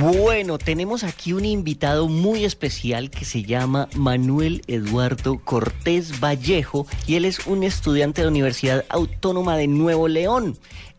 [0.00, 7.16] Bueno, tenemos aquí un invitado muy especial que se llama Manuel Eduardo Cortés Vallejo y
[7.16, 10.56] él es un estudiante de la Universidad Autónoma de Nuevo León.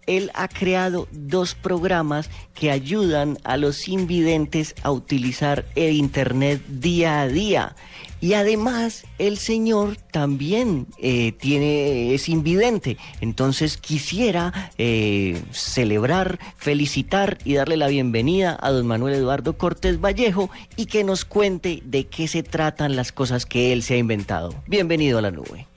[0.10, 7.22] Él ha creado dos programas que ayudan a los invidentes a utilizar el Internet día
[7.22, 7.76] a día.
[8.20, 12.98] Y además el señor también eh, tiene, es invidente.
[13.22, 20.50] Entonces quisiera eh, celebrar, felicitar y darle la bienvenida a don Manuel Eduardo Cortés Vallejo
[20.76, 24.56] y que nos cuente de qué se tratan las cosas que él se ha inventado.
[24.66, 25.68] Bienvenido a la nube.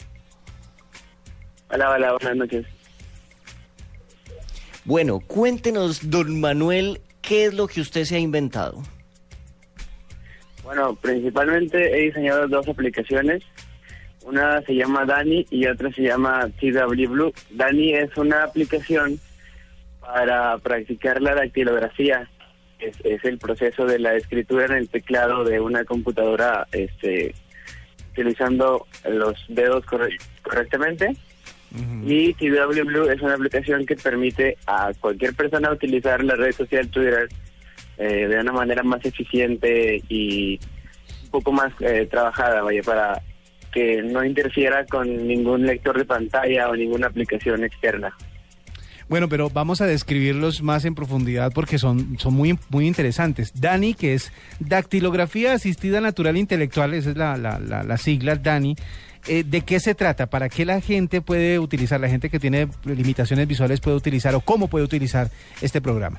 [1.70, 2.66] Hola, hola, buenas noches.
[4.84, 8.82] Bueno, cuéntenos, don Manuel, ¿qué es lo que usted se ha inventado?
[10.64, 13.45] Bueno, principalmente he diseñado dos aplicaciones.
[14.24, 17.32] Una se llama Dani y otra se llama TW Blue.
[17.50, 19.20] Dani es una aplicación
[20.00, 22.28] para practicar la dactilografía.
[22.80, 27.34] Es, es el proceso de la escritura en el teclado de una computadora este,
[28.10, 29.84] utilizando los dedos
[30.42, 31.16] correctamente.
[32.05, 36.89] Y TW Blue es una aplicación que permite a cualquier persona utilizar la red social
[36.89, 37.28] Twitter
[37.97, 40.59] eh, de una manera más eficiente y
[41.25, 43.23] un poco más eh, trabajada, vaya, para
[43.73, 48.15] que no interfiera con ningún lector de pantalla o ninguna aplicación externa.
[49.09, 53.53] Bueno, pero vamos a describirlos más en profundidad porque son, son muy, muy interesantes.
[53.61, 58.75] DANI, que es Dactilografía Asistida Natural Intelectual, esa es la, la, la, sigla DANI.
[59.28, 60.27] Eh, ¿De qué se trata?
[60.27, 64.41] ¿Para qué la gente puede utilizar, la gente que tiene limitaciones visuales puede utilizar o
[64.41, 65.28] cómo puede utilizar
[65.61, 66.19] este programa?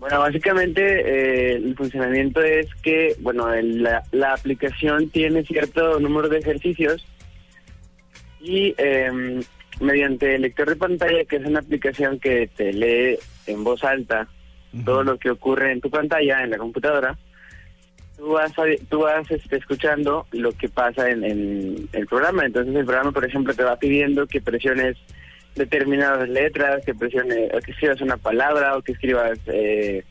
[0.00, 7.06] Bueno, básicamente eh, el funcionamiento es que, bueno, la, aplicación tiene cierto número de ejercicios
[8.40, 9.42] y em,
[9.80, 14.26] mediante el lector de pantalla, que es una aplicación que te lee en voz alta
[14.84, 17.18] todo lo que ocurre en tu pantalla, en la computadora,
[18.20, 18.52] tú vas,
[18.88, 22.44] tú vas este, escuchando lo que pasa en, el programa.
[22.44, 24.96] Entonces el programa, por ejemplo, te va pidiendo que presiones
[25.54, 30.04] determinadas letras, que presione, que escribas una palabra o que escribas eh,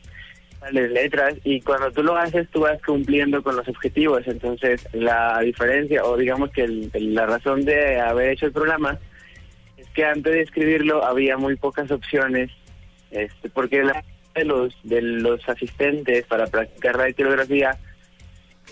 [0.70, 4.22] letras y cuando tú lo haces tú vas cumpliendo con los objetivos.
[4.26, 8.98] Entonces la diferencia o digamos que la razón de haber hecho el programa
[9.76, 12.50] es que antes de escribirlo había muy pocas opciones
[13.10, 14.04] este, porque la
[14.34, 17.78] de los de los asistentes para practicar la tipografía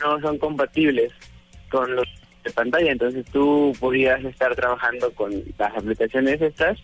[0.01, 1.13] no son compatibles
[1.71, 2.07] con los
[2.45, 6.79] de pantalla, entonces tú podías estar trabajando con las aplicaciones estas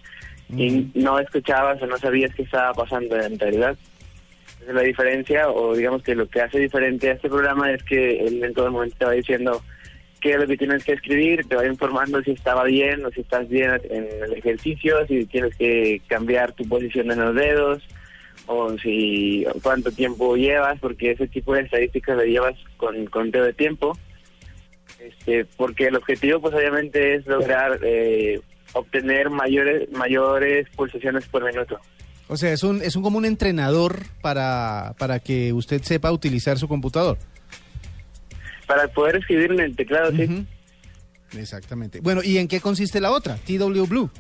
[0.51, 3.77] y no escuchabas o no sabías qué estaba pasando en realidad.
[4.53, 8.27] Entonces la diferencia, o digamos que lo que hace diferente a este programa es que
[8.27, 9.63] él en todo momento te va diciendo
[10.21, 13.21] qué es lo que tienes que escribir, te va informando si estaba bien o si
[13.21, 17.83] estás bien en el ejercicio, si tienes que cambiar tu posición en los dedos
[18.47, 23.53] o si cuánto tiempo llevas, porque ese tipo de estadísticas lo llevas con conteo de
[23.53, 23.97] tiempo
[25.05, 28.41] este, porque el objetivo pues obviamente es lograr eh,
[28.73, 31.79] obtener mayores mayores pulsaciones por minuto.
[32.29, 36.59] O sea, es un es un como un entrenador para para que usted sepa utilizar
[36.59, 37.19] su computador.
[38.67, 40.47] Para poder escribir en el teclado, sí.
[41.37, 42.01] Exactamente.
[42.01, 43.37] Bueno, ¿y en qué consiste la otra?
[43.37, 44.11] TW Blue.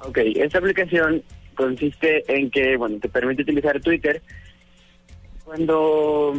[0.00, 1.24] Ok, esta aplicación
[1.56, 4.22] consiste en que, bueno, te permite utilizar Twitter
[5.44, 6.34] cuando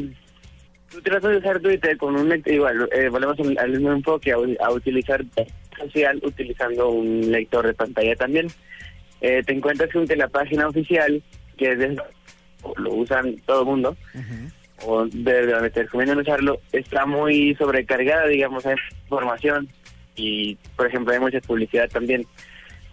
[0.89, 5.23] Tú tratas de usar Twitter con un igual, eh, volvemos al mismo enfoque, a, utilizar
[5.77, 8.47] social utilizando un lector de pantalla también.
[9.19, 11.21] Eh, te encuentras con que la página oficial,
[11.57, 11.97] que es de,
[12.77, 13.97] lo usan todo el mundo,
[14.85, 19.67] o de donde te recomiendan usarlo, está muy sobrecargada, digamos, hay información
[20.15, 22.25] y, por ejemplo, hay mucha publicidad también.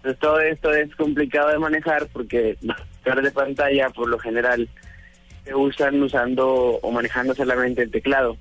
[0.05, 4.69] Entonces todo esto es complicado de manejar porque los de pantalla, por lo general,
[5.43, 8.37] se usan usando o manejando solamente el teclado.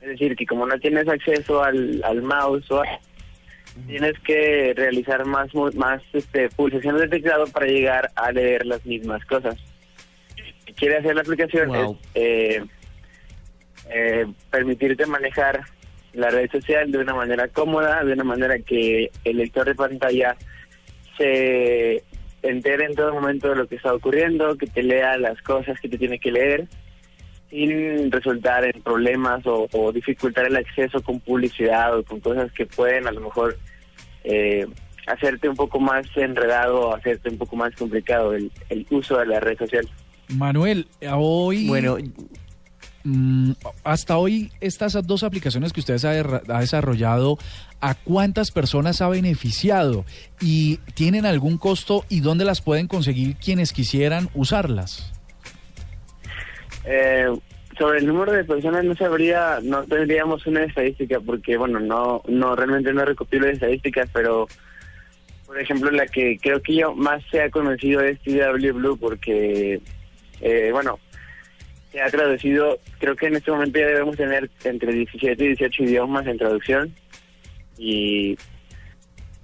[0.00, 2.82] Es decir, que como no tienes acceso al, al mouse o
[3.86, 9.22] tienes que realizar más más este, pulsaciones de teclado para llegar a leer las mismas
[9.26, 9.56] cosas.
[10.64, 12.64] Si quiere hacer la aplicación es eh,
[13.90, 15.60] eh, permitirte manejar
[16.16, 20.36] la red social de una manera cómoda, de una manera que el lector de pantalla
[21.16, 22.02] se
[22.42, 25.88] entere en todo momento de lo que está ocurriendo, que te lea las cosas que
[25.88, 26.68] te tiene que leer,
[27.50, 33.06] sin resultar en problemas o, dificultar el acceso con publicidad o con cosas que pueden
[33.06, 33.58] a lo mejor
[34.24, 34.66] eh,
[35.06, 39.26] hacerte un poco más enredado o hacerte un poco más complicado el, el uso de
[39.26, 39.88] la red social.
[40.28, 41.68] Manuel, hoy...
[41.68, 41.98] Bueno,
[43.84, 47.38] hasta hoy, estas dos aplicaciones que usted ha desarrollado,
[47.80, 50.04] ¿a cuántas personas ha beneficiado?
[50.40, 55.12] ¿Y tienen algún costo y dónde las pueden conseguir quienes quisieran usarlas?
[56.84, 57.26] Eh,
[57.78, 62.56] sobre el número de personas no sabría, no tendríamos una estadística porque, bueno, no, no
[62.56, 64.46] realmente no recopilo estadísticas, pero
[65.46, 69.80] por ejemplo la que creo que yo más se ha conocido es TW Blue porque,
[70.40, 70.98] eh, bueno,
[72.00, 76.26] ha traducido, creo que en este momento ya debemos tener entre 17 y 18 idiomas
[76.26, 76.94] en traducción.
[77.78, 78.36] Y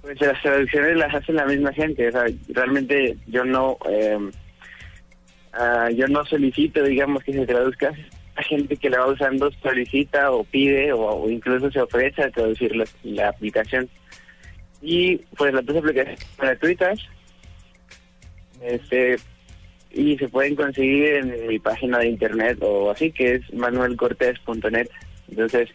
[0.01, 3.77] pues las traducciones las hace la misma gente, o sea, realmente yo no...
[3.89, 7.93] Eh, uh, yo no solicito, digamos, que se traduzca.
[8.35, 12.75] La gente que la va usando solicita o pide o, incluso se ofrece a traducir
[13.03, 13.87] la, aplicación.
[14.81, 16.99] Y pues las dos aplicaciones gratuitas.
[18.61, 19.17] Este
[19.93, 24.89] y se pueden conseguir en mi página de internet o así que es manuelcortés.net.
[25.29, 25.69] Entonces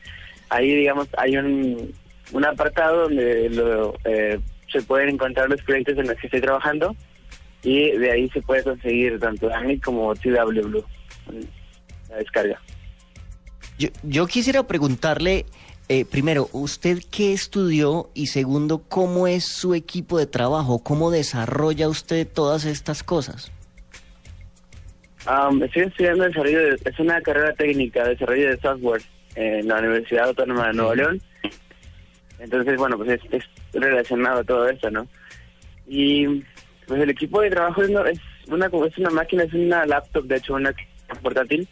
[0.51, 1.93] ahí digamos hay un,
[2.33, 6.97] un apartado donde lo, eh, se pueden encontrar los proyectos en los que estoy trabajando
[7.63, 10.85] y de ahí se puede conseguir tanto AMI como TW Blue
[12.11, 12.61] la descarga.
[13.79, 15.47] Yo, yo quisiera preguntarle,
[15.89, 18.11] eh, primero, ¿usted qué estudió?
[18.15, 20.81] Y segundo, ¿cómo es su equipo de trabajo?
[20.81, 23.53] ¿Cómo desarrolla usted todas estas cosas?
[25.65, 29.03] Estoy estudiando desarrollo, de, es una carrera técnica, desarrollo de software
[29.35, 31.23] en la Universidad Autónoma de Nuevo León.
[32.39, 35.07] Entonces, bueno, pues es, relacionado a todo esto, ¿no?
[35.87, 36.43] Y
[36.87, 40.37] pues el equipo de trabajo es, es, una, es una máquina, es una laptop, de
[40.37, 40.75] hecho, una
[41.23, 41.69] portátil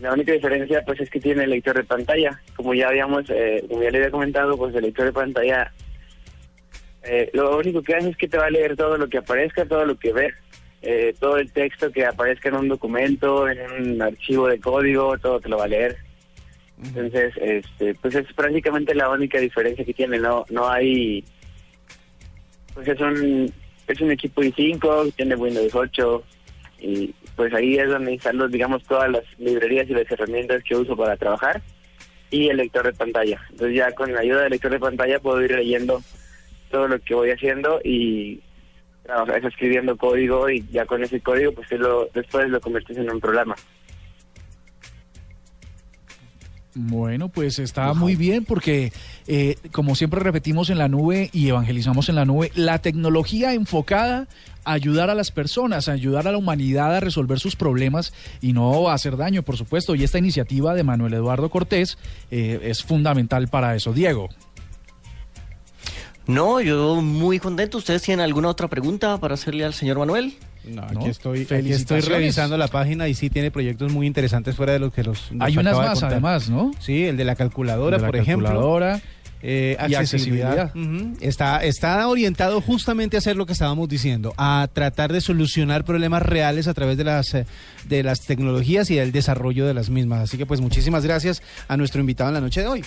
[0.00, 2.40] la única diferencia pues es que tiene lector de pantalla.
[2.56, 5.72] Como ya habíamos, eh, como ya le había comentado, pues el lector de pantalla
[7.04, 9.64] eh, lo único que hace es que te va a leer todo lo que aparezca,
[9.64, 10.32] todo lo que ve,
[10.82, 15.40] eh, todo el texto que aparezca en un documento, en un archivo de código, todo
[15.40, 15.96] te lo va a leer.
[16.82, 20.18] Entonces, este, pues es prácticamente la única diferencia que tiene.
[20.18, 21.24] No, no hay,
[22.74, 23.52] pues es un,
[23.86, 26.24] es un equipo i5, tiene Windows 8
[26.80, 30.96] y pues ahí es donde instalo, digamos, todas las librerías y las herramientas que uso
[30.96, 31.62] para trabajar
[32.30, 33.40] y el lector de pantalla.
[33.50, 36.02] Entonces ya con la ayuda del lector de pantalla puedo ir leyendo
[36.70, 38.40] todo lo que voy haciendo y
[39.02, 43.20] trabajar, escribiendo código y ya con ese código pues lo, después lo conviertes en un
[43.20, 43.54] programa.
[46.74, 48.92] Bueno, pues está muy bien porque,
[49.26, 54.26] eh, como siempre repetimos en la nube y evangelizamos en la nube, la tecnología enfocada
[54.64, 58.54] a ayudar a las personas, a ayudar a la humanidad a resolver sus problemas y
[58.54, 59.94] no a hacer daño, por supuesto.
[59.94, 61.98] Y esta iniciativa de Manuel Eduardo Cortés
[62.30, 63.92] eh, es fundamental para eso.
[63.92, 64.30] Diego.
[66.26, 67.78] No, yo muy contento.
[67.78, 70.34] ¿Ustedes tienen alguna otra pregunta para hacerle al señor Manuel?
[70.64, 74.78] No, aquí, Estoy, estoy revisando la página y sí tiene proyectos muy interesantes fuera de
[74.78, 75.30] los que los...
[75.40, 76.70] Hay unas más además, ¿no?
[76.78, 78.80] Sí, el de la calculadora, por ejemplo.
[79.44, 80.72] Eh, accesibilidad.
[81.20, 86.22] está, está orientado justamente a hacer lo que estábamos diciendo, a tratar de solucionar problemas
[86.22, 87.44] reales a través de las, eh,
[87.88, 90.20] de las tecnologías y del desarrollo de las mismas.
[90.20, 92.84] Así que pues muchísimas gracias a nuestro invitado en la noche de hoy.